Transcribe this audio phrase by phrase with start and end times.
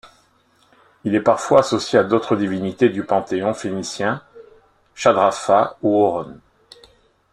[1.03, 4.23] Il est parfois associé à d'autres divinités du panthéon phénicien,
[4.95, 6.39] Shadrapha ou Horôn.